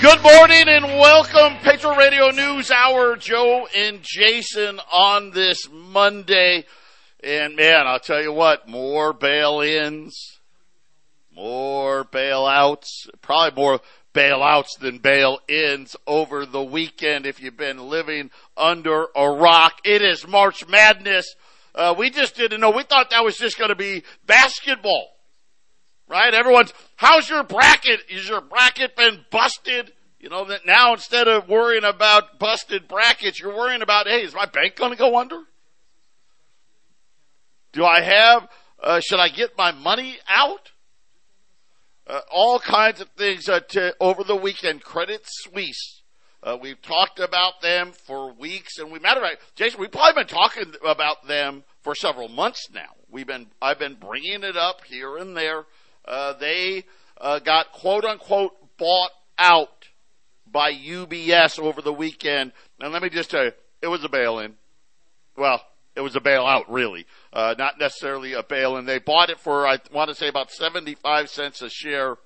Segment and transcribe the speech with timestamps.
[0.00, 3.16] Good morning and welcome, Patriot Radio News Hour.
[3.16, 6.66] Joe and Jason on this Monday.
[7.24, 10.38] And man, I'll tell you what, more bail ins,
[11.34, 13.80] more bailouts, probably more
[14.14, 19.80] bailouts than bail ins over the weekend if you've been living under a rock.
[19.84, 21.34] It is March Madness.
[21.74, 22.70] Uh, we just didn't know.
[22.70, 25.08] We thought that was just going to be basketball
[26.08, 26.32] right?
[26.32, 28.00] Everyone's, how's your bracket?
[28.08, 29.92] Is your bracket been busted?
[30.20, 34.34] You know, that now instead of worrying about busted brackets, you're worrying about, hey, is
[34.34, 35.42] my bank going to go under?
[37.72, 38.48] Do I have,
[38.82, 40.72] uh, should I get my money out?
[42.06, 44.82] Uh, all kinds of things uh, to, over the weekend.
[44.82, 46.02] Credit Suisse.
[46.42, 50.22] Uh, we've talked about them for weeks, and we matter of fact, Jason, we've probably
[50.22, 52.94] been talking about them for several months now.
[53.10, 55.66] We've been, I've been bringing it up here and there
[56.08, 56.84] uh, they
[57.20, 59.88] uh, got quote unquote bought out
[60.52, 62.52] by UBS over the weekend.
[62.80, 64.54] And let me just tell you, it was a bail in.
[65.36, 65.62] Well,
[65.94, 68.86] it was a bailout, really, uh, not necessarily a bail in.
[68.86, 72.16] They bought it for, I want to say, about 75 cents a share.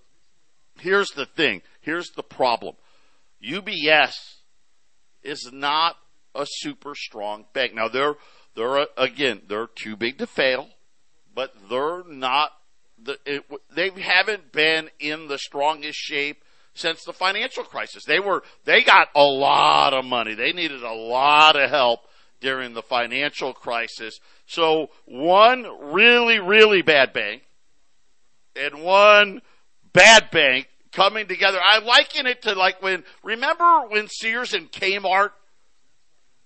[0.78, 1.62] Here's the thing.
[1.80, 2.74] Here's the problem.
[3.42, 4.12] UBS
[5.22, 5.96] is not
[6.34, 7.74] a super strong bank.
[7.74, 8.14] Now they're,
[8.54, 10.68] they're, again, they're too big to fail,
[11.34, 12.52] but they're not
[13.02, 16.41] the, it, they haven't been in the strongest shape
[16.74, 18.04] since the financial crisis.
[18.04, 20.34] They were, they got a lot of money.
[20.34, 22.00] They needed a lot of help
[22.40, 24.18] during the financial crisis.
[24.46, 27.42] So one really, really bad bank
[28.56, 29.42] and one
[29.92, 31.58] bad bank coming together.
[31.62, 35.30] I liken it to like when, remember when Sears and Kmart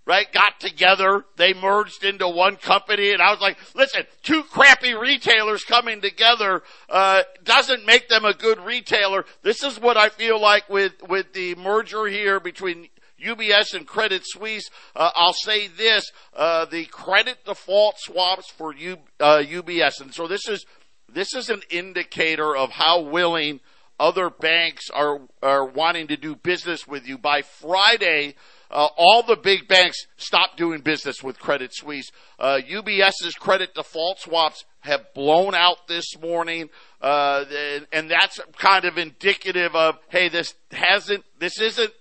[0.07, 1.25] right, got together.
[1.37, 3.13] They merged into one company.
[3.13, 8.33] And I was like, listen, two crappy retailers coming together, uh, doesn't make them a
[8.33, 9.25] good retailer.
[9.43, 12.89] This is what I feel like with, with the merger here between
[13.23, 14.71] UBS and Credit Suisse.
[14.95, 20.01] Uh, I'll say this, uh, the credit default swaps for U, uh, UBS.
[20.01, 20.65] And so this is,
[21.13, 23.61] this is an indicator of how willing
[23.99, 27.17] other banks are, are wanting to do business with you.
[27.17, 28.35] By Friday,
[28.71, 32.11] uh, all the big banks stopped doing business with Credit Suisse.
[32.39, 37.45] Uh, UBS's credit default swaps have blown out this morning, uh,
[37.93, 41.93] and that's kind of indicative of, hey, this hasn't, this isn't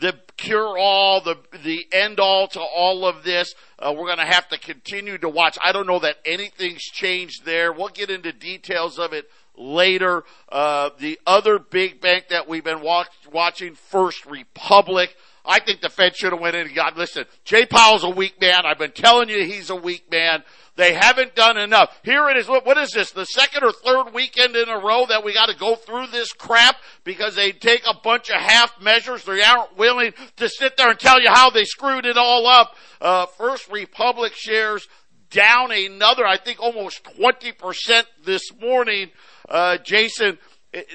[0.00, 3.54] the cure all, the the end all to all of this.
[3.78, 5.56] Uh, we're going to have to continue to watch.
[5.64, 7.72] I don't know that anything's changed there.
[7.72, 10.24] We'll get into details of it later.
[10.48, 15.14] Uh, the other big bank that we've been watch, watching, First Republic.
[15.44, 18.40] I think the Fed should have went in and got, listen, Jay Powell's a weak
[18.40, 18.64] man.
[18.64, 20.42] I've been telling you he's a weak man.
[20.76, 21.96] They haven't done enough.
[22.02, 22.48] Here it is.
[22.48, 23.12] What, what is this?
[23.12, 26.32] The second or third weekend in a row that we got to go through this
[26.32, 29.24] crap because they take a bunch of half measures.
[29.24, 32.74] They aren't willing to sit there and tell you how they screwed it all up.
[33.00, 34.88] Uh, First Republic shares
[35.30, 39.10] down another, I think almost 20% this morning.
[39.48, 40.38] Uh, Jason,
[40.72, 40.86] it,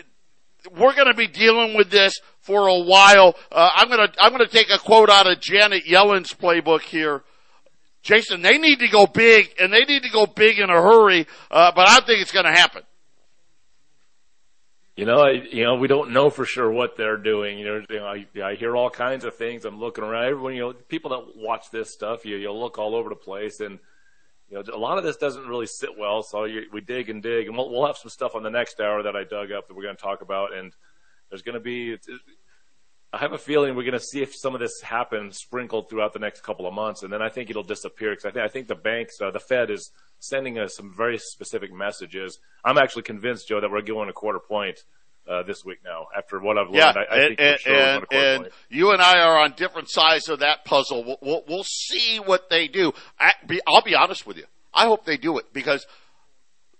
[0.72, 3.36] we're going to be dealing with this for a while.
[3.52, 7.22] Uh, I'm to I'm to take a quote out of Janet Yellen's playbook here.
[8.02, 11.28] Jason, they need to go big, and they need to go big in a hurry.
[11.52, 12.82] Uh, but I think it's going to happen.
[14.96, 17.60] You know, I, you know, we don't know for sure what they're doing.
[17.60, 19.64] You know, you know I, I hear all kinds of things.
[19.64, 20.26] I'm looking around.
[20.26, 23.60] Everyone, you know, people that watch this stuff, you you'll look all over the place,
[23.60, 23.80] and
[24.50, 26.24] you know, a lot of this doesn't really sit well.
[26.24, 28.80] So you, we dig and dig, and we'll, we'll have some stuff on the next
[28.80, 30.54] hour that I dug up that we're going to talk about.
[30.54, 30.74] And
[31.30, 31.98] there's going to be,
[33.12, 36.14] I have a feeling we're going to see if some of this happens sprinkled throughout
[36.14, 38.48] the next couple of months, and then I think it'll disappear because I think I
[38.48, 42.38] think the banks, uh, the Fed is sending us some very specific messages.
[42.64, 44.80] I'm actually convinced, Joe, that we're going a quarter point.
[45.28, 48.06] Uh, this week now, after what I've learned, yeah, I, I and, think sure and,
[48.12, 51.04] and you and I are on different sides of that puzzle.
[51.04, 52.94] We'll, we'll, we'll see what they do.
[53.20, 54.46] I, be, I'll be honest with you.
[54.74, 55.86] I hope they do it because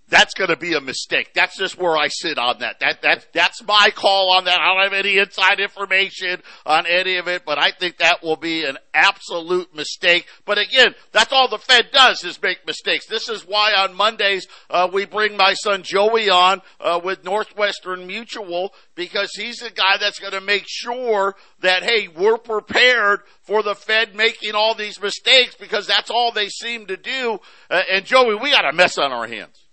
[0.10, 1.34] that's going to be a mistake.
[1.34, 2.80] That's just where I sit on that.
[2.80, 4.60] That that that's my call on that.
[4.60, 8.36] I don't have any inside information on any of it, but I think that will
[8.36, 10.26] be an absolute mistake.
[10.46, 13.06] But again, that's all the Fed does is make mistakes.
[13.06, 18.08] This is why on Mondays uh, we bring my son Joey on uh, with Northwestern
[18.08, 23.62] Mutual because he's the guy that's going to make sure that hey, we're prepared for
[23.62, 27.40] the Fed making all these mistakes because that's all they seem to do.
[27.70, 29.69] Uh, and Joey, we got a mess on our hands.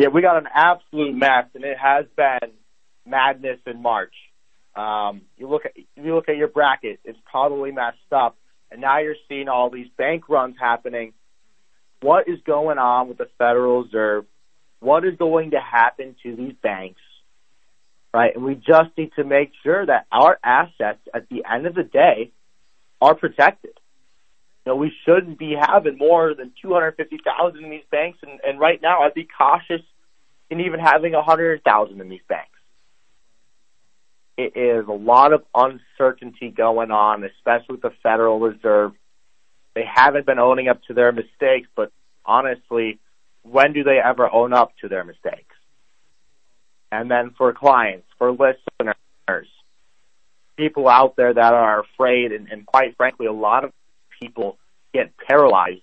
[0.00, 2.52] Yeah, we got an absolute mess, and it has been
[3.04, 4.14] madness in March.
[4.74, 8.38] Um, you look at you look at your bracket; it's probably messed up,
[8.70, 11.12] and now you're seeing all these bank runs happening.
[12.00, 14.24] What is going on with the Federal Reserve?
[14.78, 17.02] What is going to happen to these banks?
[18.14, 21.74] Right, and we just need to make sure that our assets, at the end of
[21.74, 22.32] the day,
[23.02, 23.78] are protected.
[24.64, 28.80] You know, we shouldn't be having more than 250,000 in these banks, and, and right
[28.80, 29.82] now I'd be cautious
[30.50, 32.50] in even having a 100,000 in these banks.
[34.36, 38.92] It is a lot of uncertainty going on, especially with the Federal Reserve.
[39.74, 41.92] They haven't been owning up to their mistakes, but
[42.24, 42.98] honestly,
[43.42, 45.54] when do they ever own up to their mistakes?
[46.90, 49.46] And then for clients, for listeners,
[50.56, 53.72] people out there that are afraid, and, and quite frankly, a lot of
[54.20, 54.58] people
[54.92, 55.82] get paralyzed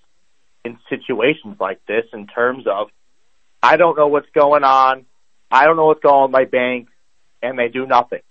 [0.65, 2.89] in situations like this in terms of,
[3.61, 5.05] I don't know what's going on.
[5.49, 6.89] I don't know what's going on with my bank
[7.41, 8.21] and they do nothing.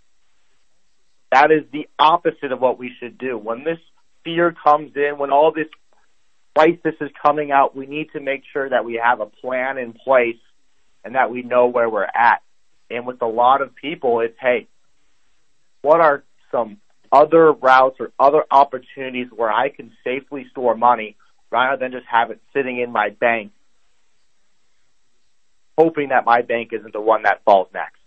[1.33, 3.37] That is the opposite of what we should do.
[3.37, 3.79] When this
[4.25, 5.69] fear comes in, when all this
[6.55, 9.93] crisis is coming out, we need to make sure that we have a plan in
[9.93, 10.39] place
[11.05, 12.43] and that we know where we're at.
[12.91, 14.69] And with a lot of people, it's, hey,
[15.83, 16.79] what are some
[17.13, 21.17] other routes or other opportunities where I can safely store money
[21.51, 23.53] rather than just have it sitting in my bank,
[25.77, 28.01] hoping that my bank isn't the one that falls next.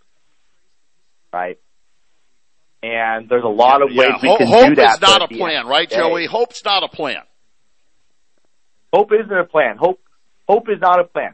[1.32, 1.60] Right?
[2.82, 4.88] And there's a lot of ways yeah, we can hope do that.
[4.88, 6.26] Hope is not a plan, right, Joey?
[6.26, 7.24] Hope's not a plan.
[8.94, 9.78] Hope isn't a plan.
[9.78, 10.00] Hope
[10.48, 11.34] hope is not a plan.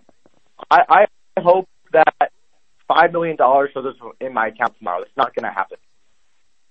[0.70, 1.06] I,
[1.38, 2.32] I hope that
[2.88, 5.02] five million dollars shows up in my account tomorrow.
[5.04, 5.78] It's not going to happen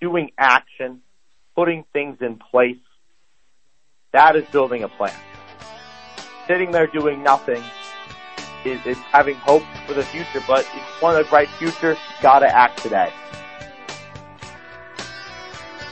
[0.00, 1.00] doing action,
[1.54, 2.76] putting things in place.
[4.12, 5.14] That is building a plan.
[6.46, 7.62] Sitting there doing nothing
[8.64, 12.46] is, is having hope for the future, but if you want a bright future, gotta
[12.46, 13.12] act today.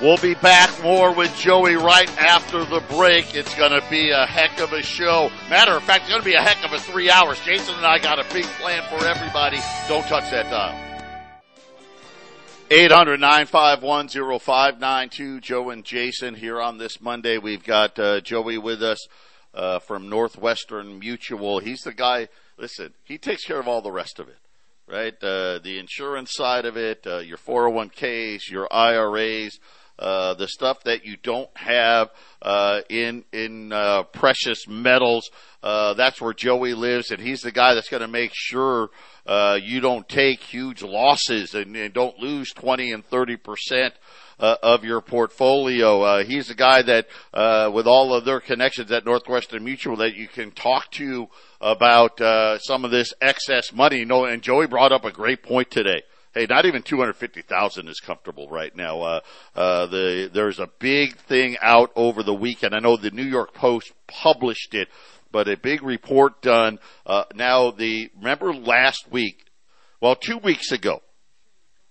[0.03, 3.37] We'll be back more with Joey right after the break.
[3.37, 5.31] It's going to be a heck of a show.
[5.49, 7.39] Matter of fact, it's going to be a heck of a three hours.
[7.45, 9.61] Jason and I got a big plan for everybody.
[9.87, 10.77] Don't touch that dial.
[12.69, 15.41] 800-951-0592.
[15.41, 17.39] Joe and Jason here on this Monday.
[17.39, 19.07] We've got uh, Joey with us
[19.55, 21.61] uh, from Northwestern Mutual.
[21.61, 22.27] He's the guy,
[22.63, 24.39] listen, he takes care of all the rest of it,
[24.89, 25.15] right?
[25.21, 29.59] Uh, the insurance side of it, uh, your 401ks, your IRAs,
[29.99, 32.11] uh, the stuff that you don't have
[32.41, 35.29] uh, in in uh, precious metals.
[35.63, 38.91] Uh, that's where Joey lives, and he's the guy that's going to make sure
[39.27, 43.95] uh, you don't take huge losses and, and don't lose twenty and thirty percent.
[44.41, 46.03] Uh, of your portfolio.
[46.03, 50.17] Uh, he's the guy that, uh, with all of their connections at Northwestern Mutual, that
[50.17, 51.29] you can talk to
[51.61, 53.99] about uh, some of this excess money.
[53.99, 56.03] You know, and Joey brought up a great point today
[56.35, 59.03] hey, not even 250,000 is comfortable right now.
[59.03, 62.75] Uh, the, there's a big thing out over the weekend.
[62.75, 64.89] I know the New York Post published it,
[65.33, 69.47] but a big report done, uh, now the, remember last week,
[70.01, 71.03] well, two weeks ago,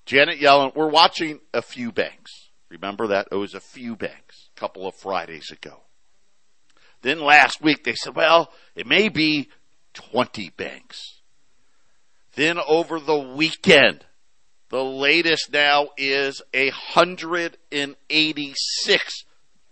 [0.06, 2.50] Janet Yellen, we're watching a few banks.
[2.70, 3.28] Remember that?
[3.32, 5.82] It was a few banks a couple of Fridays ago.
[7.02, 9.50] Then last week they said, well, it may be
[9.94, 11.22] 20 banks.
[12.36, 14.06] Then over the weekend,
[14.70, 19.26] the latest now is a hundred and eighty-six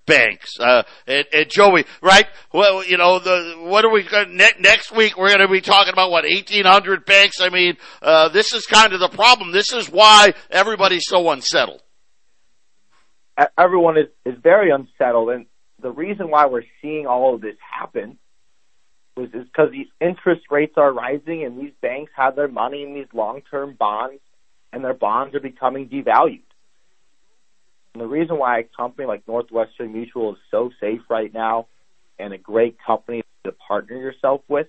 [0.10, 0.60] banks.
[0.60, 2.26] Uh, and, and, Joey, right?
[2.54, 5.18] Well, you know, the what are we going ne- next week?
[5.18, 7.40] We're going to be talking about what eighteen hundred banks.
[7.40, 9.52] I mean, uh, this is kind of the problem.
[9.52, 11.82] This is why everybody's so unsettled.
[13.58, 15.46] Everyone is is very unsettled, and
[15.82, 18.18] the reason why we're seeing all of this happen
[19.16, 22.94] was is because these interest rates are rising, and these banks have their money in
[22.94, 24.22] these long-term bonds
[24.72, 26.42] and their bonds are becoming devalued.
[27.94, 31.68] And the reason why a company like Northwestern Mutual is so safe right now
[32.18, 34.68] and a great company to partner yourself with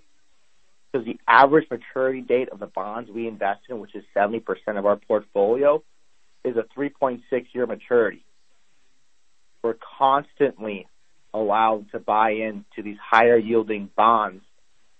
[0.91, 4.43] because the average maturity date of the bonds we invest in, which is 70%
[4.77, 5.83] of our portfolio,
[6.45, 7.21] is a 3.6
[7.53, 8.25] year maturity.
[9.63, 10.87] We're constantly
[11.33, 14.43] allowed to buy into these higher yielding bonds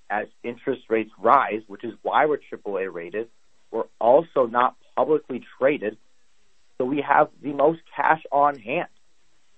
[0.09, 3.29] as interest rates rise, which is why we're AAA rated.
[3.71, 5.97] We're also not publicly traded,
[6.81, 8.89] so we have the most cash on hand.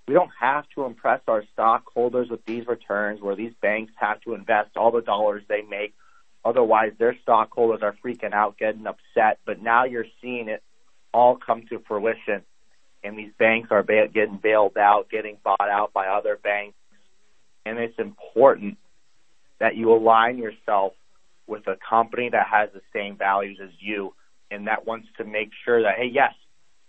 [0.09, 4.35] We don't have to impress our stockholders with these returns where these banks have to
[4.35, 5.95] invest all the dollars they make.
[6.45, 9.39] Otherwise, their stockholders are freaking out, getting upset.
[9.47, 10.65] But now you're seeing it
[11.15, 12.43] all come to fruition,
[13.05, 16.77] and these banks are ba- getting bailed out, getting bought out by other banks.
[17.65, 18.79] And it's important
[19.61, 20.95] that you align yourself
[21.47, 24.13] with a company that has the same values as you
[24.51, 26.35] and that wants to make sure that, hey, yes,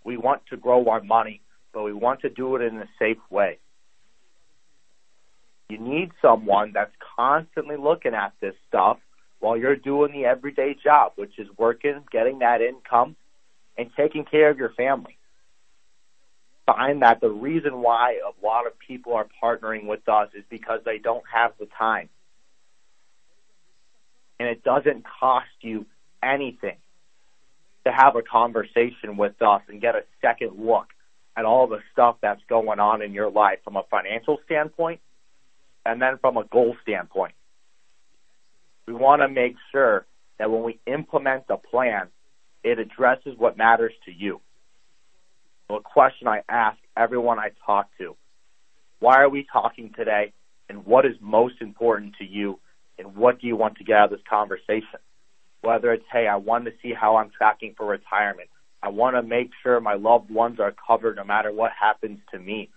[0.04, 1.40] we want to grow our money,
[1.72, 3.58] but we want to do it in a safe way.
[5.68, 8.98] You need someone that's constantly looking at this stuff
[9.40, 13.16] while you're doing the everyday job, which is working, getting that income,
[13.76, 15.16] and taking care of your family.
[16.66, 20.80] Find that the reason why a lot of people are partnering with us is because
[20.84, 22.08] they don't have the time.
[24.38, 25.86] And it doesn't cost you
[26.22, 26.76] anything
[27.86, 30.86] to have a conversation with us and get a second look
[31.36, 35.00] at all the stuff that's going on in your life from a financial standpoint
[35.84, 37.34] and then from a goal standpoint.
[38.86, 40.06] We want to make sure
[40.38, 42.08] that when we implement the plan,
[42.62, 44.40] it addresses what matters to you.
[45.68, 48.16] So a question I ask everyone I talk to,
[49.00, 50.32] why are we talking today
[50.68, 52.58] and what is most important to you
[52.98, 55.00] and what do you want to get out of this conversation?
[55.64, 58.50] Whether it's, hey, I want to see how I'm tracking for retirement.
[58.82, 62.38] I want to make sure my loved ones are covered no matter what happens to
[62.38, 62.68] me.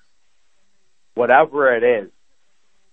[1.13, 2.09] Whatever it is,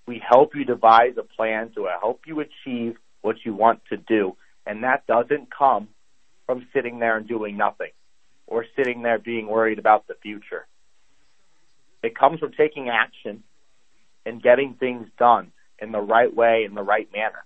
[0.08, 4.36] we help you devise a plan to help you achieve what you want to do.
[4.66, 5.88] And that doesn't come
[6.44, 7.92] from sitting there and doing nothing
[8.48, 10.66] or sitting there being worried about the future.
[12.02, 13.44] It comes from taking action
[14.26, 17.44] and getting things done in the right way, in the right manner.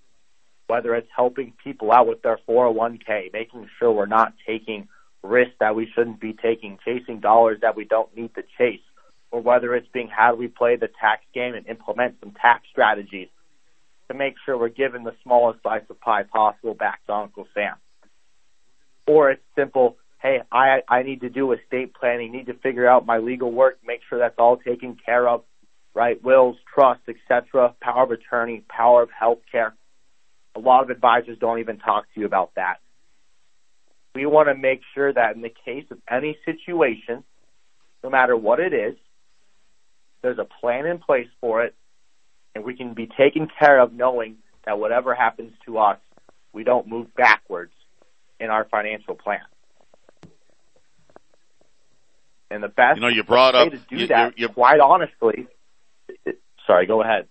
[0.68, 4.88] Whether it's helping people out with their 401k, making sure we're not taking
[5.22, 8.80] risks that we shouldn't be taking, chasing dollars that we don't need to chase,
[9.30, 12.68] or whether it's being how do we play the tax game and implement some tax
[12.70, 13.28] strategies
[14.08, 17.75] to make sure we're giving the smallest slice of pie possible back to Uncle Sam.
[19.06, 23.06] Or it's simple, hey, I I need to do estate planning, need to figure out
[23.06, 25.44] my legal work, make sure that's all taken care of,
[25.94, 26.22] right?
[26.22, 29.72] Wills, trusts, etc., power of attorney, power of healthcare.
[30.59, 32.79] A lot of advisors don't even talk to you about that.
[34.17, 37.23] We want to make sure that in the case of any situation,
[38.03, 38.97] no matter what it is,
[40.21, 41.77] there's a plan in place for it,
[42.57, 45.99] and we can be taken care of knowing that whatever happens to us,
[46.53, 47.73] we don't move backwards
[48.41, 49.43] in our financial plan.
[52.50, 54.53] And the best you know, you brought way up, to do you, that, you, you,
[54.53, 55.47] quite honestly,
[56.67, 57.29] sorry, go ahead.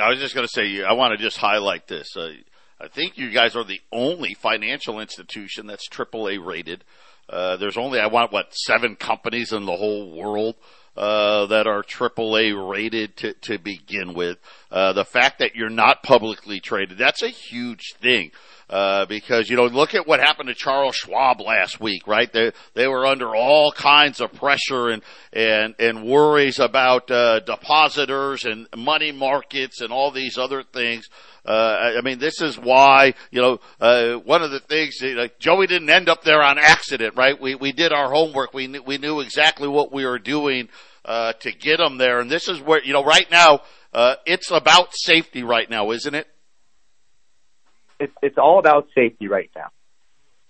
[0.00, 2.16] I was just going to say, I want to just highlight this.
[2.16, 2.30] Uh,
[2.80, 6.82] I think you guys are the only financial institution that's AAA rated.
[7.28, 10.56] Uh, there's only, I want, what, seven companies in the whole world
[10.96, 14.38] uh, that are AAA rated to, to begin with.
[14.68, 18.32] Uh, the fact that you're not publicly traded, that's a huge thing.
[18.70, 22.32] Uh, because you know, look at what happened to Charles Schwab last week, right?
[22.32, 25.02] They they were under all kinds of pressure and
[25.34, 31.08] and and worries about uh, depositors and money markets and all these other things.
[31.44, 35.66] Uh, I mean, this is why you know uh, one of the things like Joey
[35.66, 37.38] didn't end up there on accident, right?
[37.38, 38.54] We we did our homework.
[38.54, 40.70] We knew, we knew exactly what we were doing
[41.04, 43.60] uh, to get him there, and this is where you know right now
[43.92, 46.26] uh, it's about safety right now, isn't it?
[47.98, 49.68] It's it's all about safety right now.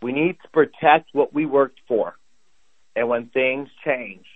[0.02, 2.16] We need to protect what we worked for.
[2.96, 4.26] And when things change,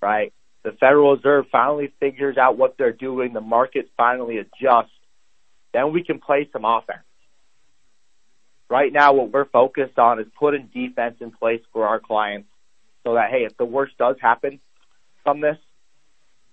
[0.00, 0.32] right,
[0.62, 4.90] the Federal Reserve finally figures out what they're doing, the market finally adjusts,
[5.72, 7.00] then we can play some offense.
[8.70, 12.48] Right now, what we're focused on is putting defense in place for our clients
[13.04, 14.58] so that, hey, if the worst does happen
[15.22, 15.58] from this,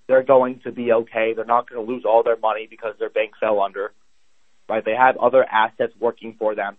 [0.07, 1.33] they're going to be okay.
[1.33, 3.93] They're not going to lose all their money because their bank fell under
[4.69, 4.83] right?
[4.83, 6.77] They have other assets working for them,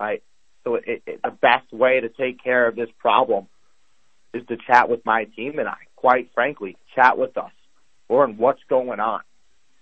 [0.00, 0.22] right?
[0.64, 3.46] So it, it, the best way to take care of this problem
[4.34, 5.76] is to chat with my team and I.
[5.94, 7.52] Quite frankly, chat with us.
[8.10, 9.20] Learn what's going on.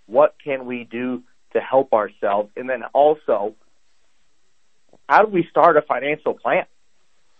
[0.05, 2.51] What can we do to help ourselves?
[2.55, 3.55] And then also,
[5.09, 6.65] how do we start a financial plan?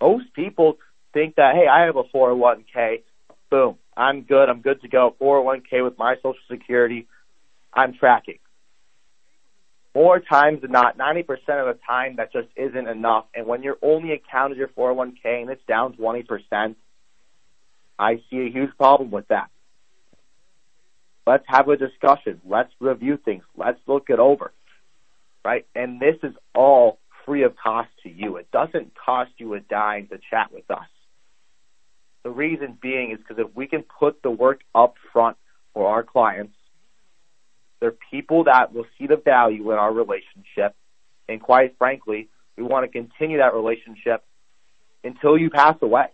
[0.01, 0.77] Most people
[1.13, 3.03] think that, hey, I have a 401k.
[3.49, 3.77] Boom.
[3.95, 4.49] I'm good.
[4.49, 5.15] I'm good to go.
[5.21, 7.07] 401k with my social security.
[7.73, 8.39] I'm tracking
[9.95, 13.25] more times than not, 90% of the time, that just isn't enough.
[13.33, 16.75] And when you're only accounted your 401k and it's down 20%,
[17.97, 19.49] I see a huge problem with that.
[21.25, 22.41] Let's have a discussion.
[22.45, 23.43] Let's review things.
[23.55, 24.51] Let's look it over.
[25.45, 25.65] right?
[25.75, 28.37] And this is all free of cost to you.
[28.37, 30.87] It doesn't cost you a dime to chat with us.
[32.23, 35.37] The reason being is because if we can put the work up front
[35.73, 36.53] for our clients,
[37.79, 40.75] they're people that will see the value in our relationship.
[41.27, 44.23] And quite frankly, we want to continue that relationship
[45.03, 46.07] until you pass away.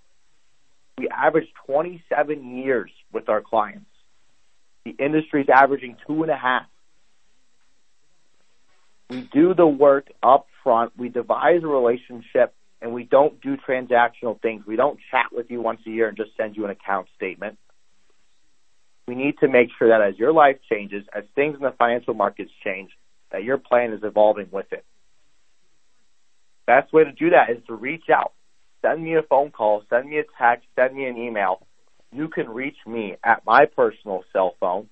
[0.97, 3.85] We average 27 years with our clients.
[4.85, 6.65] The industry is averaging two and a half.
[9.09, 10.93] We do the work up front.
[10.97, 14.65] We devise a relationship and we don't do transactional things.
[14.65, 17.57] We don't chat with you once a year and just send you an account statement.
[19.07, 22.13] We need to make sure that as your life changes, as things in the financial
[22.13, 22.91] markets change,
[23.31, 24.85] that your plan is evolving with it.
[26.67, 28.33] Best way to do that is to reach out.
[28.81, 31.65] Send me a phone call, send me a text, send me an email.
[32.11, 34.89] You can reach me at my personal cell phone,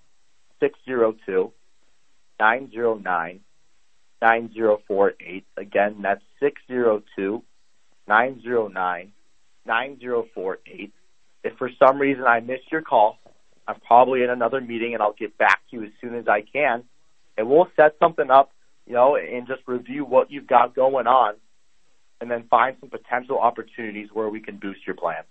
[0.59, 1.51] 602
[2.39, 3.39] 909
[4.21, 5.45] 9048.
[5.57, 7.43] Again, that's 602
[8.07, 9.11] 909
[9.65, 10.93] 9048.
[11.43, 13.17] If for some reason I missed your call,
[13.69, 16.41] I'm probably in another meeting and I'll get back to you as soon as I
[16.41, 16.83] can.
[17.37, 18.51] And we'll set something up,
[18.87, 21.35] you know, and just review what you've got going on
[22.19, 25.23] and then find some potential opportunities where we can boost your plan.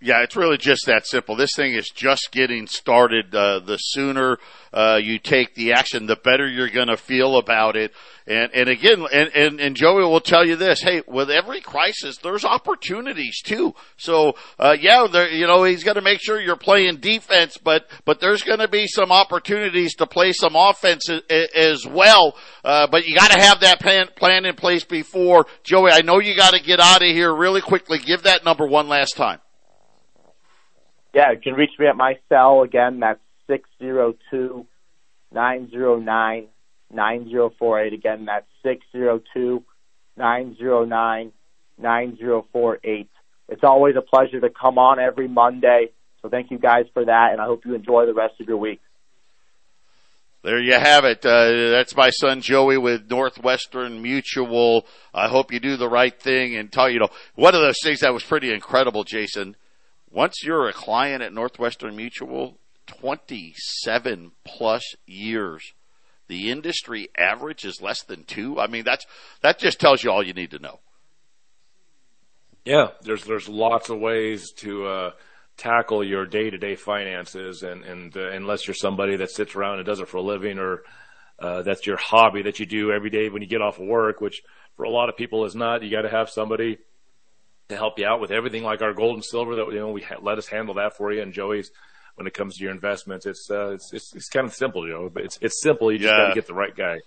[0.00, 1.34] Yeah, it's really just that simple.
[1.34, 3.34] This thing is just getting started.
[3.34, 4.38] Uh, the sooner
[4.72, 7.92] uh, you take the action, the better you're going to feel about it.
[8.24, 12.16] And and again, and, and and Joey will tell you this: Hey, with every crisis,
[12.18, 13.74] there's opportunities too.
[13.96, 17.88] So uh, yeah, there, you know, he's going to make sure you're playing defense, but
[18.04, 22.36] but there's going to be some opportunities to play some offense as, well.
[22.64, 25.90] Uh, but you got to have that plan plan in place before Joey.
[25.90, 27.98] I know you got to get out of here really quickly.
[27.98, 29.40] Give that number one last time.
[31.14, 33.00] Yeah, you can reach me at my cell again.
[33.00, 34.66] That's six zero two
[35.32, 36.48] nine zero nine
[36.92, 37.92] nine zero four eight.
[37.92, 39.64] Again, that's six zero two
[40.16, 41.32] nine zero nine
[41.78, 43.08] nine zero four eight.
[43.48, 45.90] It's always a pleasure to come on every Monday.
[46.20, 48.58] So thank you guys for that, and I hope you enjoy the rest of your
[48.58, 48.80] week.
[50.42, 51.24] There you have it.
[51.24, 54.86] Uh, that's my son Joey with Northwestern Mutual.
[55.12, 58.00] I hope you do the right thing and tell you know one of those things
[58.00, 59.56] that was pretty incredible, Jason
[60.10, 65.74] once you're a client at Northwestern Mutual, 27 plus years.
[66.28, 68.58] The industry average is less than two.
[68.60, 69.06] I mean, that's,
[69.42, 70.80] that just tells you all you need to know.
[72.64, 75.10] Yeah, there's, there's lots of ways to, uh,
[75.56, 79.78] tackle your day to day finances and, and, uh, unless you're somebody that sits around
[79.78, 80.82] and does it for a living or,
[81.38, 84.20] uh, that's your hobby that you do every day when you get off of work,
[84.20, 84.42] which
[84.76, 85.82] for a lot of people is not.
[85.82, 86.78] You got to have somebody
[87.68, 90.02] to help you out with everything like our gold and silver that, you know, we
[90.02, 91.20] ha- let us handle that for you.
[91.20, 91.70] And Joey's,
[92.14, 94.94] when it comes to your investments, it's, uh, it's, it's, it's kind of simple, you
[94.94, 95.92] know, but it's, it's simple.
[95.92, 96.16] You just yeah.
[96.16, 96.98] got to get the right guy.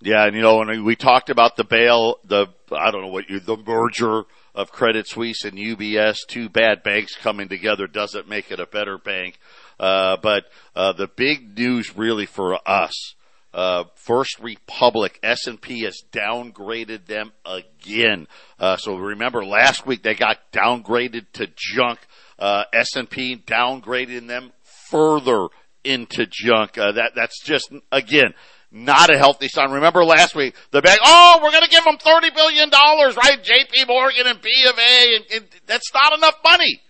[0.00, 0.26] Yeah.
[0.26, 3.38] And you know, when we talked about the bail, the, I don't know what you,
[3.40, 8.58] the merger of Credit Suisse and UBS, two bad banks coming together doesn't make it
[8.58, 9.38] a better bank.
[9.78, 13.14] Uh, but, uh, the big news really for us,
[13.54, 18.26] uh, First Republic, S&P has downgraded them again.
[18.58, 21.98] Uh, so remember last week they got downgraded to junk.
[22.38, 24.52] Uh, S&P downgrading them
[24.90, 25.48] further
[25.82, 26.76] into junk.
[26.76, 28.34] Uh, that, that's just, again,
[28.70, 29.70] not a healthy sign.
[29.70, 33.42] Remember last week, the bank, oh, we're going to give them $30 billion, right?
[33.42, 36.82] JP Morgan and B of A, and, and that's not enough money.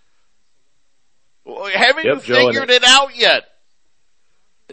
[1.47, 3.45] Haven't yep, you figured it out yet?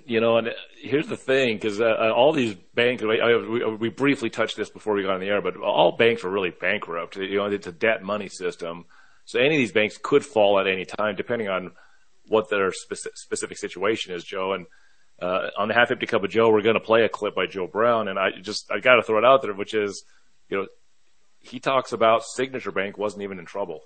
[0.04, 0.50] You know, and
[0.82, 4.94] here's the thing, because uh, uh, all these banks, we, we, briefly touched this before
[4.94, 7.16] we got on the air, but all banks are really bankrupt.
[7.16, 8.86] You know, it's a debt money system.
[9.24, 11.72] So any of these banks could fall at any time, depending on
[12.28, 14.52] what their specific, specific situation is, Joe.
[14.52, 14.66] And
[15.22, 17.46] uh, on the half empty cup of Joe, we're going to play a clip by
[17.46, 20.04] Joe Brown, and I just I got to throw it out there, which is,
[20.50, 20.68] you know,
[21.40, 23.80] he talks about Signature Bank wasn't even in trouble.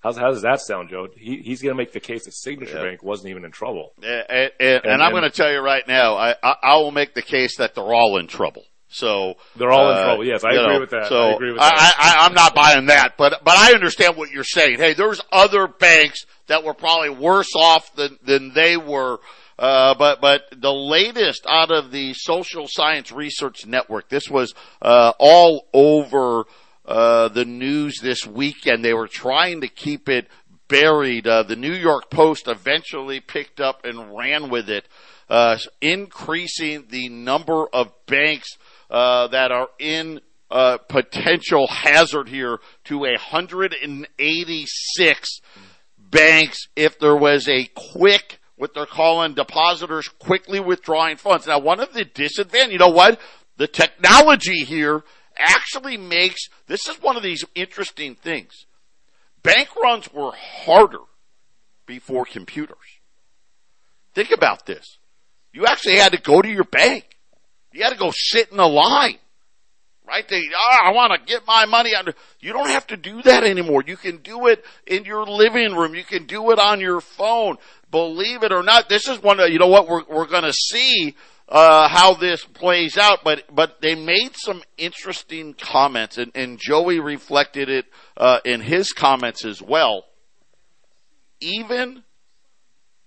[0.00, 1.08] How's, how does that sound, Joe?
[1.14, 2.84] He, he's going to make the case that Signature yeah.
[2.84, 3.92] Bank wasn't even in trouble.
[4.02, 6.90] And, and, and, and I'm going to tell you right now, I, I, I, will
[6.90, 8.64] make the case that they're all in trouble.
[8.88, 10.26] So they're all uh, in trouble.
[10.26, 11.06] Yes, I agree know, with that.
[11.08, 11.74] So I agree with that.
[11.74, 14.78] I, I, I'm not buying that, but but I understand what you're saying.
[14.78, 19.20] Hey, there's other banks that were probably worse off than than they were.
[19.60, 25.12] Uh, but but the latest out of the Social Science Research Network, this was uh,
[25.20, 26.46] all over
[26.90, 28.84] uh, the news this weekend.
[28.84, 30.26] They were trying to keep it
[30.66, 31.28] buried.
[31.28, 34.88] Uh, the New York Post eventually picked up and ran with it,
[35.28, 38.58] uh, increasing the number of banks
[38.90, 45.40] uh, that are in uh, potential hazard here to 186
[45.96, 51.46] banks if there was a quick what they're calling depositors quickly withdrawing funds.
[51.46, 53.20] Now, one of the disadvantages, you know what?
[53.56, 55.04] The technology here
[55.40, 58.66] actually makes, this is one of these interesting things.
[59.42, 61.00] Bank runs were harder
[61.86, 62.76] before computers.
[64.14, 64.98] Think about this.
[65.52, 67.04] You actually had to go to your bank.
[67.72, 69.18] You had to go sit in a line.
[70.06, 70.26] Right?
[70.26, 72.14] They, oh, I want to get my money under.
[72.40, 73.84] You don't have to do that anymore.
[73.86, 75.94] You can do it in your living room.
[75.94, 77.58] You can do it on your phone.
[77.92, 81.14] Believe it or not, this is one of, you know what, we're, we're gonna see,
[81.50, 87.00] uh, how this plays out, but, but they made some interesting comments and, and Joey
[87.00, 87.86] reflected it,
[88.16, 90.04] uh, in his comments as well.
[91.40, 92.04] Even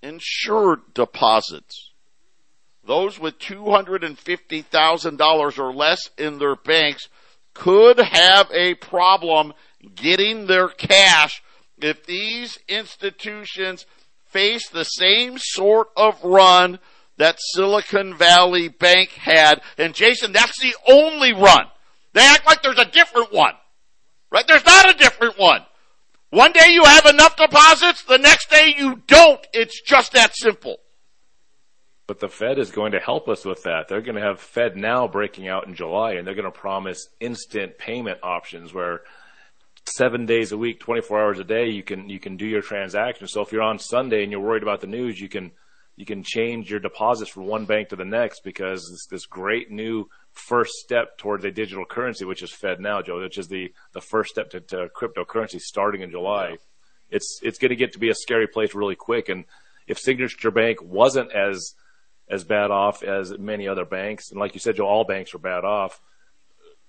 [0.02, 1.92] insured deposits
[2.86, 7.08] those with $250,000 or less in their banks
[7.54, 9.54] could have a problem
[9.96, 11.42] getting their cash
[11.78, 13.86] if these institutions
[14.26, 16.80] face the same sort of run
[17.24, 19.62] that Silicon Valley Bank had.
[19.78, 21.68] And Jason, that's the only run.
[22.12, 23.54] They act like there's a different one.
[24.30, 24.46] Right?
[24.46, 25.62] There's not a different one.
[26.32, 29.40] One day you have enough deposits, the next day you don't.
[29.54, 30.78] It's just that simple.
[32.08, 33.88] But the Fed is going to help us with that.
[33.88, 37.08] They're going to have Fed Now breaking out in July, and they're going to promise
[37.22, 39.02] instant payment options where
[39.86, 43.32] seven days a week, 24 hours a day, you can you can do your transactions.
[43.32, 45.52] So if you're on Sunday and you're worried about the news, you can
[45.96, 49.70] you can change your deposits from one bank to the next because this this great
[49.70, 53.72] new first step towards a digital currency, which is Fed now, Joe, which is the
[53.94, 56.58] the first step to, to cryptocurrency starting in July.
[57.10, 59.46] It's it's going to get to be a scary place really quick, and
[59.88, 61.76] if Signature Bank wasn't as
[62.30, 64.32] as bad off as many other banks.
[64.32, 66.02] And like you said, Joe, all banks are bad off.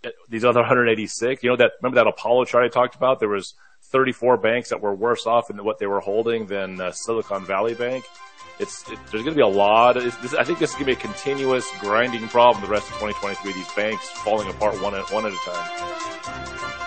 [0.04, 3.20] Eh, these other 186, you know that remember that Apollo chart I talked about?
[3.20, 6.90] There was 34 banks that were worse off in what they were holding than uh,
[6.92, 8.04] Silicon Valley Bank.
[8.60, 9.96] It's it, there's going to be a lot.
[9.96, 12.88] Of, this, I think this is going to be a continuous grinding problem the rest
[12.88, 13.52] of 2023.
[13.52, 15.70] These banks falling apart one at one at a time.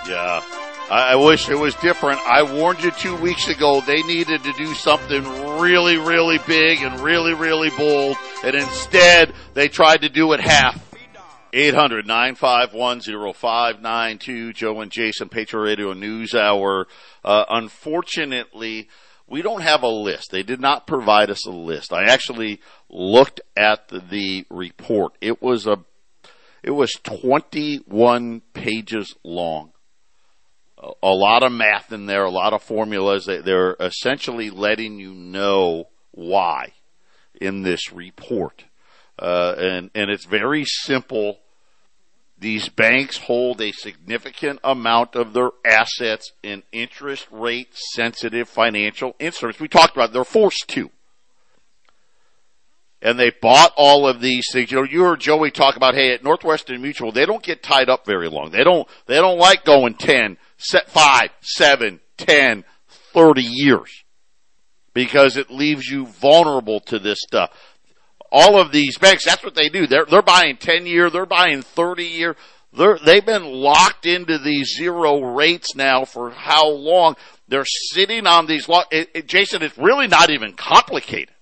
[0.08, 0.42] Yeah,
[0.90, 2.20] I, I wish it was different.
[2.22, 5.24] I warned you two weeks ago they needed to do something
[5.60, 10.87] really, really big and really, really bold, and instead they tried to do it half.
[11.58, 16.88] 800-951-0592, Joe and Jason, Patriot Radio News Hour.
[17.26, 18.90] Uh, unfortunately,
[19.28, 20.30] we don't have a list.
[20.32, 21.92] They did not provide us a list.
[21.92, 25.14] I actually looked at the, report.
[25.20, 25.80] It was a,
[26.62, 29.72] it was 21 pages long
[31.02, 33.26] a lot of math in there, a lot of formulas.
[33.26, 36.74] They're essentially letting you know why
[37.42, 38.66] in this report.
[39.18, 41.40] Uh, and, and it's very simple.
[42.40, 49.60] These banks hold a significant amount of their assets in interest rate sensitive financial instruments.
[49.60, 50.14] We talked about it.
[50.14, 50.92] they're forced to.
[53.02, 54.72] And they bought all of these things.
[54.72, 57.90] You know, you heard Joey talk about, hey, at Northwestern Mutual, they don't get tied
[57.90, 58.52] up very long.
[58.52, 64.04] They don't, they don't like going 10, set five, seven, ten, thirty years
[64.94, 67.52] because it leaves you vulnerable to this stuff.
[68.32, 69.88] All of these banks, that's what they do.
[69.88, 72.36] They're, they're buying 10 year, they're buying 30 year.
[72.74, 77.16] They're, they've been locked into these zero rates now for how long?
[77.48, 81.34] They're sitting on these, lo- it, it, Jason, it's really not even complicated.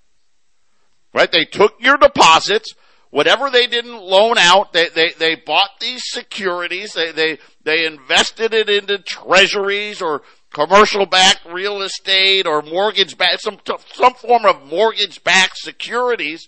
[1.14, 1.32] Right?
[1.32, 2.76] They took your deposits,
[3.10, 8.54] whatever they didn't loan out, they, they, they bought these securities, they, they, they invested
[8.54, 10.22] it into treasuries or
[10.54, 13.58] commercial backed real estate or mortgage backed, some,
[13.94, 16.48] some form of mortgage backed securities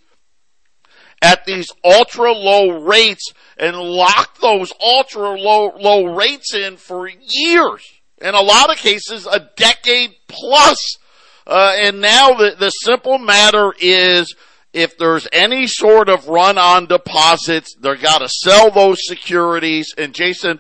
[1.22, 7.84] at these ultra low rates and locked those ultra low, low rates in for years.
[8.20, 10.98] In a lot of cases, a decade plus.
[11.46, 14.36] Uh, and now the, the simple matter is
[14.74, 19.94] if there's any sort of run on deposits, they're got to sell those securities.
[19.98, 20.60] And Jason,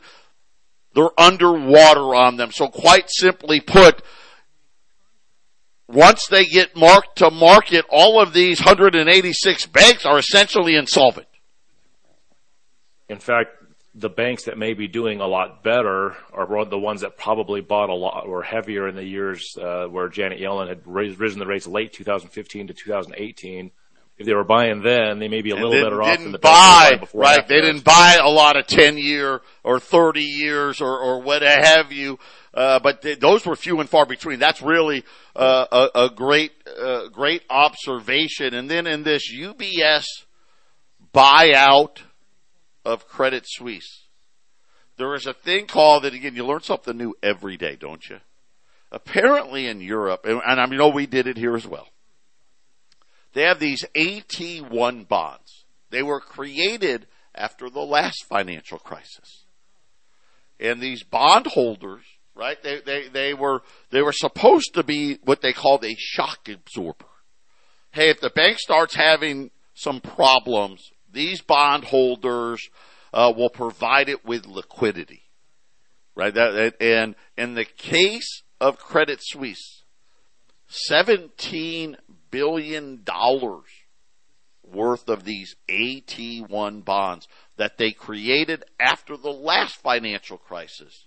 [0.93, 2.51] they're underwater on them.
[2.51, 4.01] So quite simply put,
[5.87, 11.27] once they get marked to market, all of these 186 banks are essentially insolvent.
[13.09, 13.51] In fact,
[13.95, 17.89] the banks that may be doing a lot better are the ones that probably bought
[17.89, 21.47] a lot or heavier in the years uh, where Janet Yellen had raised, risen the
[21.47, 23.71] rates late 2015 to 2018
[24.17, 26.99] if they were buying then, they may be a little better off than the buy
[27.13, 27.47] right.
[27.47, 31.91] They didn't buy a lot of ten year or thirty years or or what have
[31.91, 32.17] you.
[32.53, 34.39] Uh, but th- those were few and far between.
[34.39, 35.03] That's really
[35.35, 36.51] uh, a, a, great
[36.81, 38.55] uh, great observation.
[38.55, 40.05] And then in this UBS
[41.13, 41.99] buyout
[42.83, 44.07] of Credit Suisse,
[44.97, 46.35] there is a thing called that again.
[46.35, 48.17] You learn something new every day, don't you?
[48.91, 51.87] Apparently in Europe, and, and I know we did it here as well
[53.33, 55.65] They have these AT1 bonds.
[55.89, 59.45] They were created after the last financial crisis.
[60.59, 62.03] And these bondholders,
[62.35, 63.61] right, they, they, they were,
[63.91, 67.05] they were supposed to be what they called a shock absorber.
[67.91, 72.69] Hey, if the bank starts having some problems, these bondholders
[73.13, 75.23] uh, will provide it with liquidity,
[76.15, 76.33] right?
[76.33, 79.83] That, and in the case of Credit Suisse,
[80.67, 81.97] seventeen
[82.31, 83.65] billion dollars
[84.63, 91.05] worth of these AT1 bonds that they created after the last financial crisis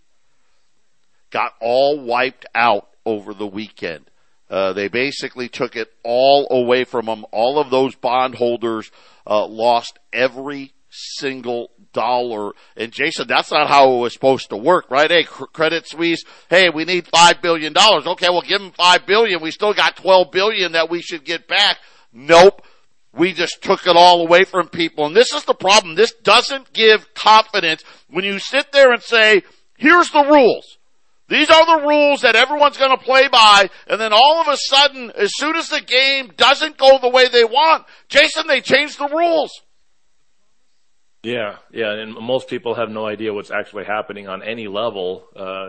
[1.30, 4.10] got all wiped out over the weekend.
[4.48, 7.24] Uh, they basically took it all away from them.
[7.30, 8.90] All of those bondholders
[9.26, 12.52] uh, lost every single dollar.
[12.76, 15.10] And Jason, that's not how it was supposed to work, right?
[15.10, 18.06] Hey, Credit Suisse, hey, we need five billion dollars.
[18.06, 19.40] Okay, we'll give them five billion.
[19.42, 21.78] We still got twelve billion that we should get back.
[22.12, 22.62] Nope.
[23.12, 25.06] We just took it all away from people.
[25.06, 25.96] And this is the problem.
[25.96, 29.42] This doesn't give confidence when you sit there and say,
[29.76, 30.78] here's the rules.
[31.28, 34.56] These are the rules that everyone's going to play by, and then all of a
[34.56, 38.96] sudden, as soon as the game doesn't go the way they want, Jason, they change
[38.96, 39.52] the rules.
[41.22, 45.26] Yeah, yeah, and most people have no idea what's actually happening on any level.
[45.36, 45.68] Uh,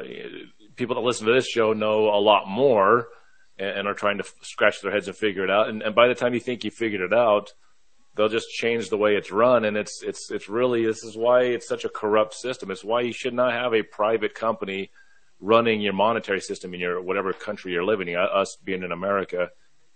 [0.78, 3.10] people that listen to this show know a lot more
[3.58, 5.68] and, and are trying to f- scratch their heads and figure it out.
[5.68, 7.54] And, and by the time you think you figured it out,
[8.16, 9.66] they'll just change the way it's run.
[9.66, 12.72] And it's it's it's really this is why it's such a corrupt system.
[12.72, 14.90] It's why you should not have a private company
[15.42, 18.16] running your monetary system in your whatever country you're living in.
[18.16, 19.50] Us being in America,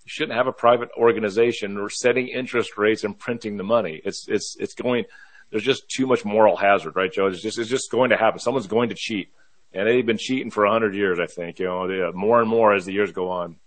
[0.03, 4.01] you shouldn't have a private organization or setting interest rates and printing the money.
[4.03, 5.05] It's it's it's going.
[5.51, 7.27] There's just too much moral hazard, right, Joe?
[7.27, 8.39] It's just it's just going to happen.
[8.39, 9.29] Someone's going to cheat,
[9.73, 11.19] and they've been cheating for a hundred years.
[11.19, 13.58] I think you know uh, more and more as the years go on.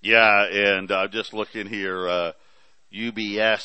[0.00, 2.32] Yeah, and uh, just looking here, uh,
[2.94, 3.62] UBS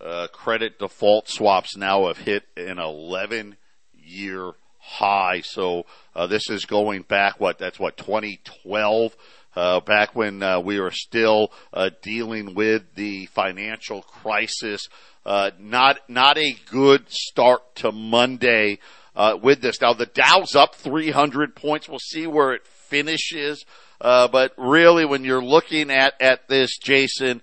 [0.00, 3.56] uh, credit default swaps now have hit an 11
[3.94, 5.40] year high.
[5.40, 9.16] So uh, this is going back what that's what 2012.
[9.56, 14.88] Uh, back when uh, we were still uh, dealing with the financial crisis,
[15.24, 18.78] uh, not not a good start to Monday
[19.14, 19.80] uh, with this.
[19.80, 21.88] Now the Dow's up 300 points.
[21.88, 23.64] We'll see where it finishes.
[24.00, 27.40] but really, when you're looking at at this, Jason,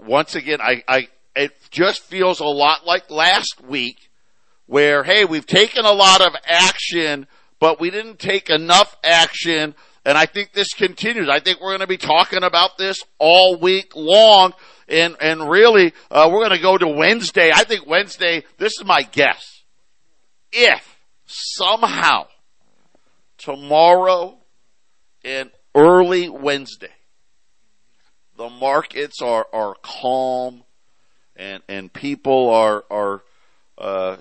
[0.00, 4.10] once again, I, I it just feels a lot like last week
[4.66, 7.26] where, hey, we've taken a lot of action,
[7.58, 9.74] but we didn't take enough action.
[10.04, 11.28] And I think this continues.
[11.28, 14.52] I think we're going to be talking about this all week long.
[14.88, 17.52] And, and really, uh, we're going to go to Wednesday.
[17.54, 19.62] I think Wednesday, this is my guess.
[20.50, 22.26] If somehow
[23.38, 24.38] tomorrow
[25.24, 26.92] and early Wednesday,
[28.36, 30.64] the markets are, are calm
[31.36, 33.22] and, and people are, are,
[33.78, 34.16] uh,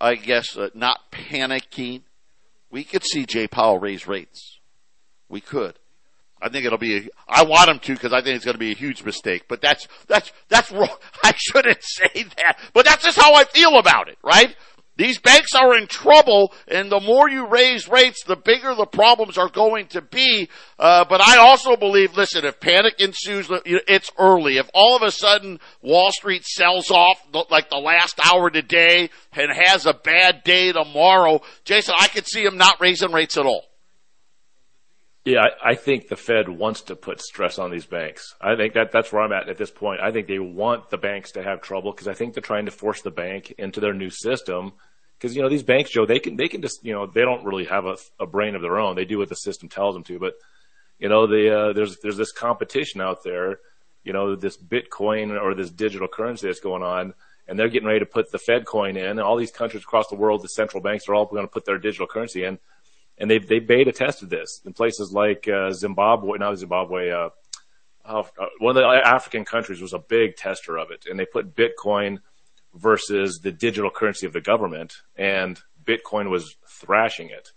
[0.00, 2.02] I guess, uh, not panicking.
[2.70, 4.58] We could see Jay Powell raise rates.
[5.32, 5.78] We could.
[6.42, 6.98] I think it'll be.
[6.98, 9.44] A, I want him to because I think it's going to be a huge mistake.
[9.48, 10.94] But that's that's that's wrong.
[11.24, 12.58] I shouldn't say that.
[12.74, 14.54] But that's just how I feel about it, right?
[14.98, 19.38] These banks are in trouble, and the more you raise rates, the bigger the problems
[19.38, 20.50] are going to be.
[20.78, 24.58] Uh, but I also believe, listen, if panic ensues, it's early.
[24.58, 27.16] If all of a sudden Wall Street sells off
[27.50, 32.44] like the last hour today and has a bad day tomorrow, Jason, I could see
[32.44, 33.71] him not raising rates at all.
[35.24, 38.34] Yeah, I, I think the Fed wants to put stress on these banks.
[38.40, 40.00] I think that that's where I'm at at this point.
[40.00, 42.72] I think they want the banks to have trouble because I think they're trying to
[42.72, 44.72] force the bank into their new system.
[45.16, 47.44] Because you know these banks, Joe, they can they can just you know they don't
[47.44, 48.96] really have a, a brain of their own.
[48.96, 50.18] They do what the system tells them to.
[50.18, 50.34] But
[50.98, 53.60] you know they, uh, there's there's this competition out there.
[54.02, 57.14] You know this Bitcoin or this digital currency that's going on,
[57.46, 59.06] and they're getting ready to put the Fed coin in.
[59.06, 61.64] And all these countries across the world, the central banks are all going to put
[61.64, 62.58] their digital currency in
[63.22, 67.10] and they they beta tested this in places like uh, Zimbabwe, not Zimbabwe.
[67.12, 67.28] Uh,
[68.04, 68.24] uh,
[68.58, 72.18] one of the African countries was a big tester of it, and they put Bitcoin
[72.74, 77.52] versus the digital currency of the government, and Bitcoin was thrashing it.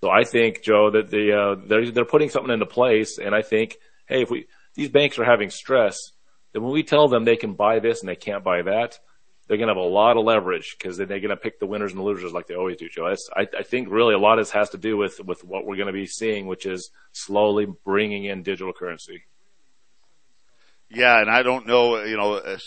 [0.00, 3.42] So I think Joe that the uh, they're they're putting something into place, and I
[3.42, 3.76] think
[4.06, 5.96] hey, if we these banks are having stress,
[6.52, 8.98] then when we tell them they can buy this and they can't buy that,
[9.50, 11.66] they're going to have a lot of leverage because then they're going to pick the
[11.66, 13.12] winners and the losers like they always do, Joe.
[13.36, 15.74] I, I think really a lot of this has to do with, with what we're
[15.74, 19.24] going to be seeing, which is slowly bringing in digital currency.
[20.88, 22.58] Yeah, and I don't know, you know, uh,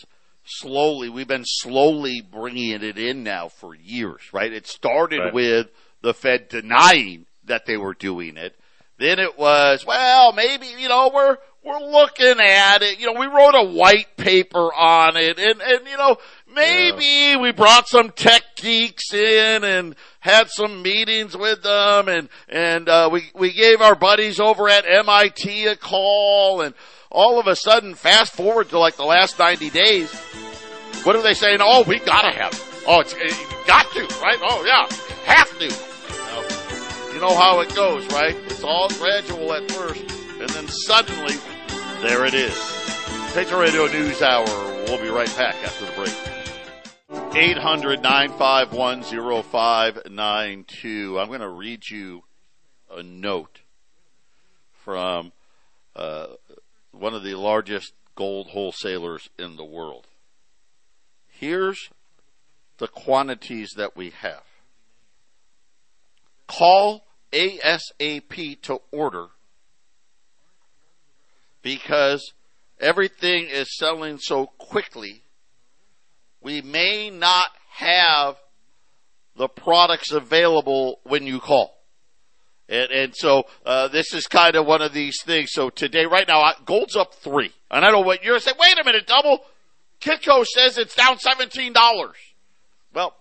[0.43, 4.51] slowly, we've been slowly bringing it in now for years, right?
[4.51, 5.33] It started right.
[5.33, 5.67] with
[6.01, 8.57] the Fed denying that they were doing it.
[8.97, 12.99] Then it was, well, maybe, you know, we're, we're looking at it.
[12.99, 16.17] You know, we wrote a white paper on it and, and, you know,
[16.53, 17.37] maybe yeah.
[17.37, 23.09] we brought some tech geeks in and had some meetings with them and, and, uh,
[23.11, 26.73] we, we gave our buddies over at MIT a call and
[27.13, 30.11] all of a sudden, fast forward to like the last 90 days,
[31.03, 31.59] what are they saying?
[31.61, 32.73] Oh, we gotta have it.
[32.87, 34.37] Oh, it's, it, got to, right?
[34.41, 34.87] Oh, yeah,
[35.25, 35.65] have to.
[35.65, 35.71] You
[36.31, 38.35] know, you know how it goes, right?
[38.45, 40.01] It's all gradual at first,
[40.39, 41.35] and then suddenly,
[42.01, 42.55] there it is.
[43.33, 44.45] Patriot Radio News Hour.
[44.87, 46.22] We'll be right back after the break.
[47.13, 49.03] 800 951
[49.43, 51.19] 0592.
[51.19, 52.23] I'm going to read you
[52.91, 53.61] a note
[54.83, 55.31] from
[55.95, 56.27] uh,
[56.91, 60.07] one of the largest gold wholesalers in the world.
[61.27, 61.89] Here's
[62.77, 64.43] the quantities that we have.
[66.47, 69.27] Call ASAP to order
[71.61, 72.33] because
[72.79, 75.22] everything is selling so quickly.
[76.43, 78.35] We may not have
[79.35, 81.77] the products available when you call.
[82.69, 85.51] And, and so uh, this is kind of one of these things.
[85.51, 87.51] So today, right now, gold's up three.
[87.71, 88.57] And I don't know what you're saying.
[88.59, 89.39] Wait a minute, double.
[90.01, 92.17] Kitco says it's down seventeen dollars.
[92.93, 93.15] Well,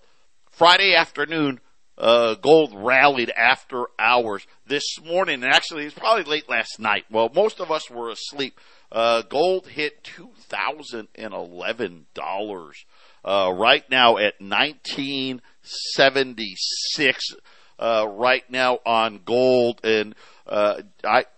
[0.50, 1.60] Friday afternoon,
[1.96, 7.04] uh, gold rallied after hours this morning, and actually it's probably late last night.
[7.10, 8.58] Well, most of us were asleep.
[8.90, 12.84] Uh, gold hit two thousand and eleven dollars.
[13.24, 17.34] Uh, right now at nineteen seventy six
[17.78, 20.14] uh, right now on gold, and
[20.46, 20.82] uh,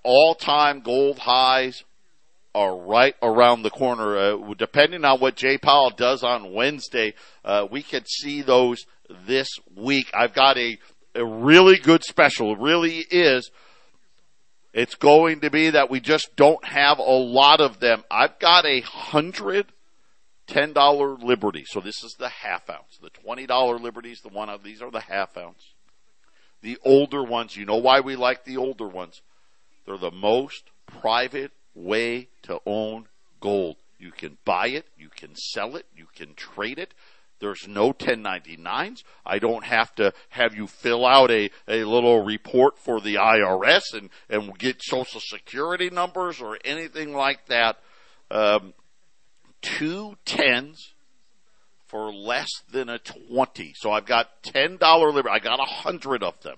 [0.03, 1.85] all time gold highs
[2.55, 4.17] are right around the corner.
[4.17, 8.87] Uh, depending on what Jay Powell does on Wednesday, uh, we could see those
[9.27, 10.11] this week.
[10.15, 10.79] I've got a,
[11.15, 12.53] a really good special.
[12.53, 13.51] It really is.
[14.73, 18.03] It's going to be that we just don't have a lot of them.
[18.11, 19.67] I've got a hundred
[20.47, 21.65] ten dollar Liberty.
[21.67, 22.99] So this is the half ounce.
[23.01, 25.75] The twenty dollar Liberties, the one of these are the half ounce
[26.65, 27.57] the older ones.
[27.57, 29.21] You know why we like the older ones?
[29.87, 33.07] They're the most private way to own
[33.39, 33.77] gold.
[33.99, 36.95] You can buy it, you can sell it, you can trade it.
[37.39, 39.03] There's no 1099s.
[39.27, 43.93] I don't have to have you fill out a, a little report for the IRS
[43.93, 47.77] and, and get social security numbers or anything like that.
[48.31, 48.73] Um,
[49.65, 50.95] two tens
[51.87, 53.75] for less than a 20.
[53.77, 54.81] So I've got $10
[55.13, 55.33] Liberty.
[55.33, 56.57] I got a hundred of them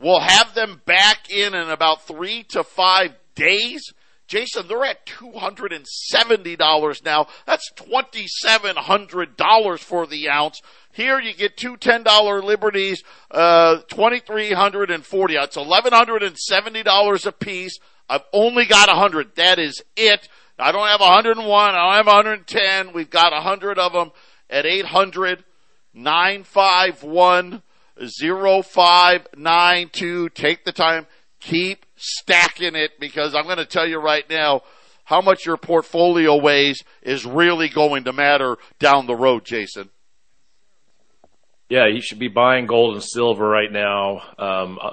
[0.00, 3.94] We'll have them back in in about three to five days.
[4.26, 7.26] Jason, they're at $270 now.
[7.46, 10.62] That's $2,700 for the ounce.
[10.92, 17.78] Here you get two $10 liberties, uh, 2340 It's $1,170 a piece.
[18.08, 19.36] I've only got 100.
[19.36, 20.28] That is it.
[20.58, 21.74] I don't have 101.
[21.74, 22.92] I don't have 110.
[22.92, 24.12] We've got 100 of them
[24.48, 25.42] at 800
[25.94, 27.62] 951
[27.96, 30.28] 0592.
[30.30, 31.06] Take the time.
[31.44, 34.62] Keep stacking it because I'm going to tell you right now
[35.04, 39.90] how much your portfolio weighs is really going to matter down the road, Jason.
[41.68, 44.22] Yeah, you should be buying gold and silver right now.
[44.38, 44.92] Um, uh,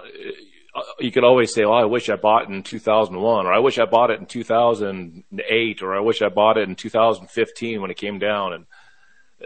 [0.99, 3.77] you could always say, "Well, I wish I bought it in 2001, or I wish
[3.77, 7.97] I bought it in 2008, or I wish I bought it in 2015 when it
[7.97, 8.65] came down." And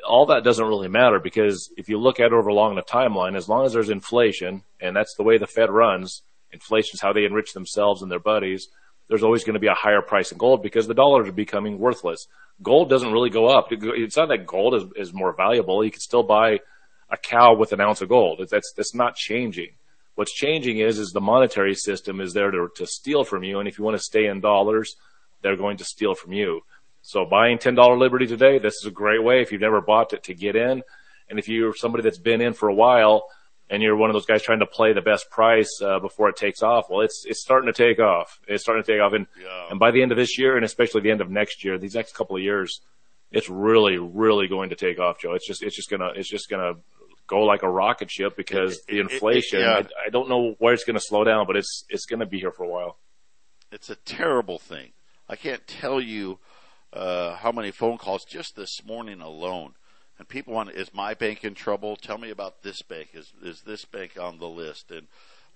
[0.07, 3.35] all that doesn't really matter because if you look at it over along the timeline,
[3.35, 7.13] as long as there's inflation, and that's the way the Fed runs, inflation is how
[7.13, 8.67] they enrich themselves and their buddies.
[9.07, 11.77] There's always going to be a higher price in gold because the dollars are becoming
[11.77, 12.27] worthless.
[12.61, 13.67] Gold doesn't really go up.
[13.71, 15.83] It's not that gold is, is more valuable.
[15.83, 16.59] You can still buy
[17.09, 18.45] a cow with an ounce of gold.
[18.49, 19.69] That's, that's not changing.
[20.15, 23.59] What's changing is, is the monetary system is there to, to steal from you.
[23.59, 24.95] And if you want to stay in dollars,
[25.41, 26.61] they're going to steal from you.
[27.01, 30.23] So buying $10 Liberty today, this is a great way if you've never bought it
[30.23, 30.81] to get in.
[31.29, 33.25] And if you're somebody that's been in for a while,
[33.69, 36.35] and you're one of those guys trying to play the best price uh, before it
[36.35, 36.85] takes off.
[36.89, 38.39] Well, it's it's starting to take off.
[38.47, 39.67] It's starting to take off, and yeah.
[39.69, 41.95] and by the end of this year, and especially the end of next year, these
[41.95, 42.81] next couple of years,
[43.31, 45.33] it's really, really going to take off, Joe.
[45.33, 46.73] It's just, it's just gonna, it's just gonna
[47.27, 49.59] go like a rocket ship because It- the it- it- inflation.
[49.61, 49.71] yeah.
[49.73, 52.25] I, I don't know where it's going to slow down, but it's it's going to
[52.27, 52.99] be here for a while.
[53.71, 54.91] It's a terrible thing.
[55.27, 56.37] I can't tell you
[56.93, 59.73] uh, how many phone calls just this morning alone.
[60.17, 61.95] And people want, is my bank in trouble?
[61.95, 63.09] Tell me about this bank.
[63.13, 64.91] Is is this bank on the list?
[64.91, 65.07] And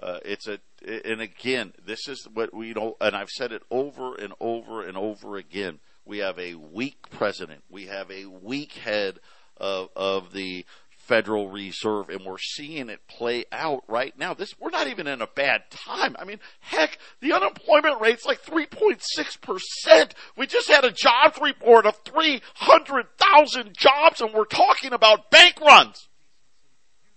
[0.01, 4.15] uh, it's a, and again, this is what we know, and I've said it over
[4.15, 5.79] and over and over again.
[6.05, 7.63] We have a weak president.
[7.69, 9.19] We have a weak head
[9.57, 10.65] of of the
[11.09, 14.35] Federal Reserve, and we're seeing it play out right now.
[14.35, 16.15] This we're not even in a bad time.
[16.19, 20.13] I mean, heck, the unemployment rate's like 3.6 percent.
[20.37, 26.07] We just had a jobs report of 300,000 jobs, and we're talking about bank runs.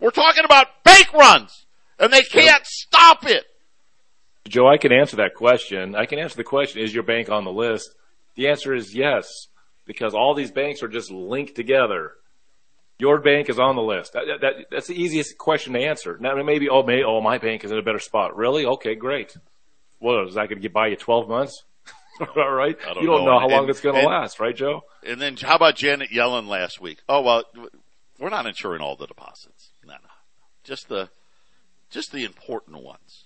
[0.00, 1.66] We're talking about bank runs,
[1.98, 3.44] and they can't stop it.
[4.48, 5.94] Joe, I can answer that question.
[5.94, 7.94] I can answer the question: Is your bank on the list?
[8.36, 9.48] The answer is yes,
[9.84, 12.12] because all these banks are just linked together.
[12.98, 14.12] Your bank is on the list.
[14.12, 16.18] That, that, that's the easiest question to answer.
[16.20, 18.36] Now, maybe, oh, may, oh, my bank is in a better spot.
[18.36, 18.64] Really?
[18.64, 19.36] Okay, great.
[19.98, 21.64] What is that going to buy you 12 months?
[22.36, 22.78] All right.
[22.78, 23.32] Don't you don't know.
[23.32, 24.82] know, how long And- it's going to last, right, Joe?
[25.04, 26.98] And then how about Janet Yellen last week?
[27.08, 27.44] Oh well,
[28.18, 29.70] we're not insuring all the deposits.
[29.84, 30.10] No, no,
[30.62, 31.08] just the
[31.90, 33.24] just the important ones.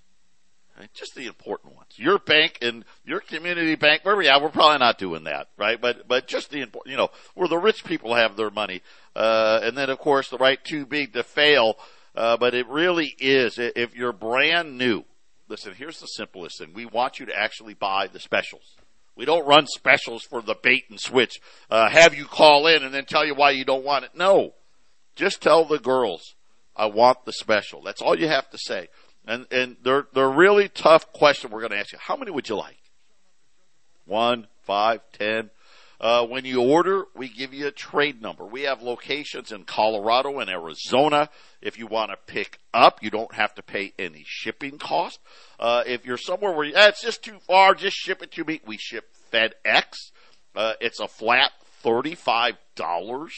[0.95, 1.93] Just the important ones.
[1.97, 5.81] Your bank and your community bank, where we are, we're probably not doing that, right?
[5.81, 8.83] But but just the important, you know, where the rich people have their money,
[9.15, 11.77] uh, and then of course the right too big to fail.
[12.15, 13.59] Uh, but it really is.
[13.59, 15.05] If you're brand new,
[15.49, 15.75] listen.
[15.75, 18.77] Here's the simplest thing: we want you to actually buy the specials.
[19.17, 21.41] We don't run specials for the bait and switch.
[21.71, 24.11] Uh, have you call in and then tell you why you don't want it.
[24.15, 24.53] No.
[25.15, 26.35] Just tell the girls,
[26.77, 27.81] I want the special.
[27.83, 28.89] That's all you have to say.
[29.27, 31.99] And, and they're, they're really tough question we're going to ask you.
[32.01, 32.79] How many would you like?
[34.07, 35.51] One, five, ten.
[35.99, 38.45] Uh, when you order, we give you a trade number.
[38.45, 41.31] We have locations in Colorado and Arizona.
[41.63, 45.19] If you want to pick up, you don't have to pay any shipping cost.
[45.59, 48.45] Uh, if you're somewhere where you, eh, it's just too far, just ship it to
[48.45, 48.61] me.
[48.67, 50.13] We ship FedEx.
[50.55, 51.51] Uh, it's a flat
[51.83, 53.33] thirty-five dollars.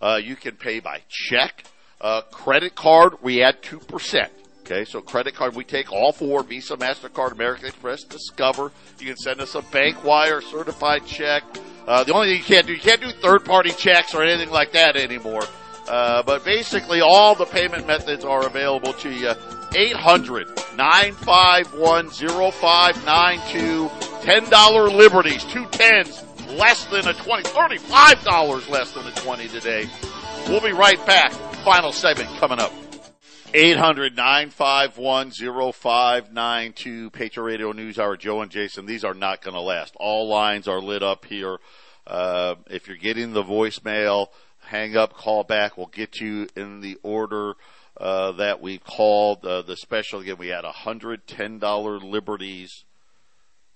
[0.00, 1.64] Uh, you can pay by check,
[2.00, 3.14] uh, credit card.
[3.22, 4.30] We add two percent.
[4.64, 8.72] Okay, so credit card, we take all four Visa, Mastercard, American Express, Discover.
[8.98, 11.44] You can send us a bank wire, certified check.
[11.86, 14.72] Uh, the only thing you can't do, you can't do third-party checks or anything like
[14.72, 15.42] that anymore.
[15.86, 19.32] Uh, but basically, all the payment methods are available to you.
[19.76, 20.48] 800
[20.78, 23.88] 951 0592.
[24.24, 29.86] $10 liberties, two tens, less than a 20, $35 less than a 20 today.
[30.48, 31.32] We'll be right back.
[31.66, 32.72] Final segment coming up.
[33.56, 37.10] 800 951 0592.
[37.10, 38.16] Patriot Radio News Hour.
[38.16, 39.94] Joe and Jason, these are not going to last.
[39.96, 41.58] All lines are lit up here.
[42.04, 44.26] Uh, if you're getting the voicemail,
[44.58, 45.78] hang up, call back.
[45.78, 47.54] We'll get you in the order
[47.96, 49.46] uh, that we called.
[49.46, 52.84] Uh, the special again, we had $110 liberties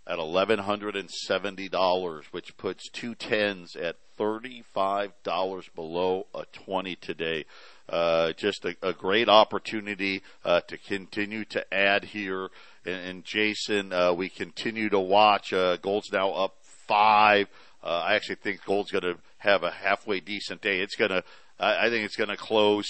[0.08, 6.46] at eleven hundred and seventy dollars, which puts two tens at thirty-five dollars below a
[6.46, 7.44] twenty today.
[7.88, 12.48] Uh, just a, a great opportunity uh, to continue to add here.
[12.84, 15.52] And, and Jason, uh, we continue to watch.
[15.54, 17.48] Uh, gold's now up five.
[17.82, 20.80] Uh, I actually think gold's going to have a halfway decent day.
[20.80, 21.24] It's going to.
[21.60, 22.86] I think it's going to close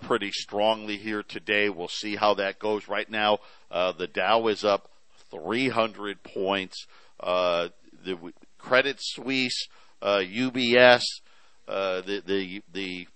[0.00, 1.68] pretty strongly here today.
[1.68, 2.88] We'll see how that goes.
[2.88, 3.38] Right now,
[3.70, 4.90] the Dow is up
[5.30, 6.88] 300 points.
[7.20, 7.70] The
[8.58, 9.68] Credit Suisse,
[10.02, 11.04] UBS,
[11.68, 13.06] the the the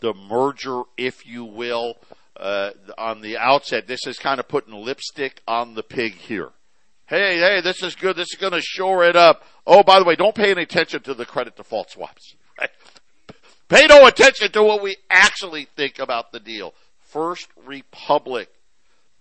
[0.00, 1.96] the merger, if you will,
[2.36, 3.86] uh, on the outset.
[3.86, 6.50] This is kind of putting lipstick on the pig here.
[7.06, 8.16] Hey, hey, this is good.
[8.16, 9.42] This is going to shore it up.
[9.66, 12.34] Oh, by the way, don't pay any attention to the credit default swaps.
[13.68, 16.72] Pay no attention to what we actually think about the deal.
[17.00, 18.48] First Republic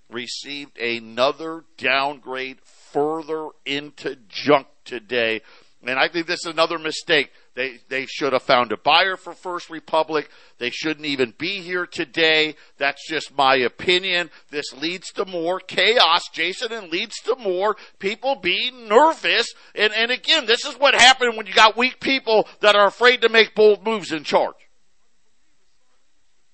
[0.10, 5.42] received another downgrade further into junk today.
[5.88, 7.32] And I think this is another mistake.
[7.54, 10.30] They, they should have found a buyer for First Republic.
[10.58, 12.56] They shouldn't even be here today.
[12.78, 14.30] That's just my opinion.
[14.52, 19.48] This leads to more chaos, Jason, and leads to more people being nervous.
[19.74, 23.22] And, and again, this is what happened when you got weak people that are afraid
[23.22, 24.56] to make bold moves in charge.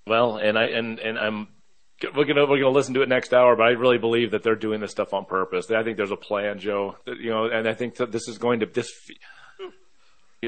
[0.06, 1.48] Well, and I and and I'm
[2.16, 4.56] we're gonna we're gonna listen to it next hour, but I really believe that they're
[4.56, 5.70] doing this stuff on purpose.
[5.72, 6.96] I think there's a plan, Joe.
[7.06, 8.92] That, you know, and I think that this is going to this.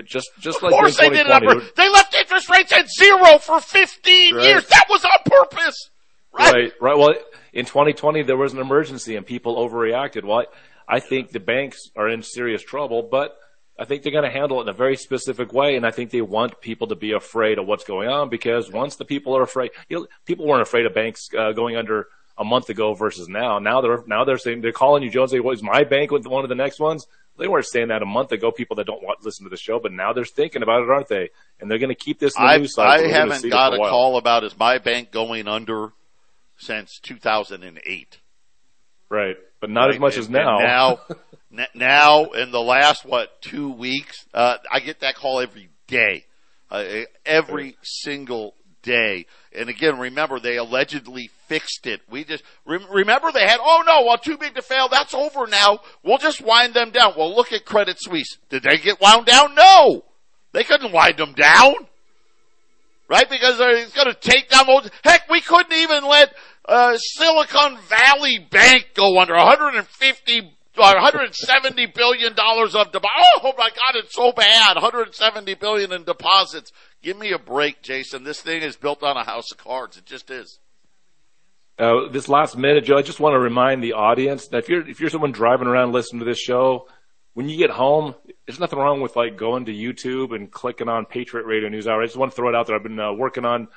[0.03, 1.71] Just just Of like course they did it on purpose.
[1.77, 4.45] They left interest rates at zero for 15 Right.
[4.45, 4.67] years.
[4.67, 5.89] That was on purpose.
[6.37, 6.53] Right?
[6.53, 6.97] Right, right.
[6.97, 7.13] Well,
[7.53, 10.25] in 2020 there was an emergency and people overreacted.
[10.25, 10.39] Well,
[10.89, 13.37] I, I think the banks are in serious trouble, but
[13.77, 16.09] I think they're going to handle it in a very specific way, and I think
[16.09, 19.41] they want people to be afraid of what's going on because once the people are
[19.41, 22.07] afraid, you know, people weren't afraid of banks uh, going under
[22.37, 23.59] a month ago versus now.
[23.59, 25.31] Now they're now they're saying they're calling you Jones.
[25.31, 27.07] Say, "Was my bank with one of the next ones?"
[27.37, 28.51] They weren't saying that a month ago.
[28.51, 31.09] People that don't want listen to the show, but now they're thinking about it, aren't
[31.09, 31.29] they?
[31.59, 33.05] And they're going to keep this in the I, news cycle.
[33.05, 35.91] I haven't got a, a call about is my bank going under
[36.57, 38.19] since 2008.
[39.09, 39.95] Right, but not right.
[39.95, 40.99] as much and, as now.
[41.51, 46.25] now, now in the last what two weeks, uh, I get that call every day,
[46.71, 46.83] uh,
[47.25, 49.25] every single day.
[49.53, 52.01] And again, remember they allegedly fixed it.
[52.09, 53.59] We just re- remember they had.
[53.61, 54.87] Oh no, well, too big to fail.
[54.89, 55.79] That's over now.
[56.03, 57.13] We'll just wind them down.
[57.17, 58.37] Well, look at Credit Suisse.
[58.49, 59.55] Did they get wound down?
[59.55, 60.03] No,
[60.53, 61.75] they couldn't wind them down.
[63.07, 64.65] Right, because it's going to take down.
[65.03, 66.33] Heck, we couldn't even let
[66.67, 73.15] uh, Silicon Valley Bank go under 150 170 billion dollars of deposits.
[73.43, 74.75] Oh my God, it's so bad.
[74.75, 76.71] 170 billion in deposits.
[77.01, 78.23] Give me a break, Jason.
[78.23, 79.97] This thing is built on a house of cards.
[79.97, 80.59] It just is.
[81.77, 84.87] Uh, this last minute, Joe, I just want to remind the audience that if you're
[84.87, 86.87] if you're someone driving around listening to this show,
[87.33, 88.15] when you get home,
[88.47, 92.01] there's nothing wrong with like going to YouTube and clicking on Patriot Radio News Hour.
[92.01, 92.77] I just want to throw it out there.
[92.77, 93.67] I've been uh, working on,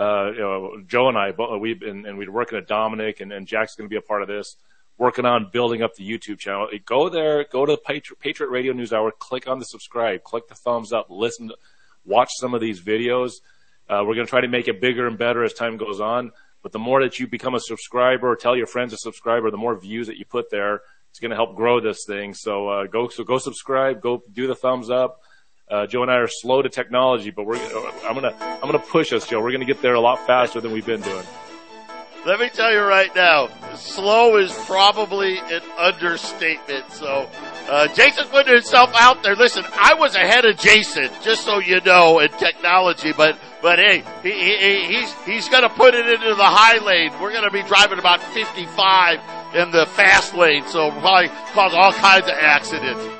[0.00, 3.46] uh, you know, Joe and I, we've been and we're working at Dominic, and, and
[3.46, 4.56] Jack's going to be a part of this
[5.00, 6.68] working on building up the YouTube channel.
[6.84, 10.54] Go there, go to Patriot, Patriot Radio News Hour, click on the subscribe, click the
[10.54, 11.56] thumbs up, listen, to,
[12.04, 13.32] watch some of these videos.
[13.88, 16.32] Uh, we're going to try to make it bigger and better as time goes on.
[16.62, 19.78] But the more that you become a subscriber, tell your friends to subscribe, the more
[19.80, 22.34] views that you put there, it's going to help grow this thing.
[22.34, 25.22] So uh, go, so go subscribe, go do the thumbs up.
[25.70, 27.56] Uh, Joe and I are slow to technology, but we're
[28.04, 29.40] I'm gonna I'm gonna push us, Joe.
[29.40, 31.24] We're gonna get there a lot faster than we've been doing.
[32.26, 36.92] Let me tell you right now, slow is probably an understatement.
[36.92, 37.30] So,
[37.66, 39.34] uh, Jason's putting himself out there.
[39.34, 44.04] Listen, I was ahead of Jason, just so you know, in technology, but, but hey,
[44.22, 47.10] he, he, he's, he's gonna put it into the high lane.
[47.22, 52.26] We're gonna be driving about 55 in the fast lane, so probably cause all kinds
[52.26, 53.19] of accidents.